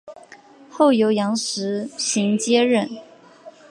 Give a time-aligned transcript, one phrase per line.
[0.67, 2.89] 后由杨时行接任。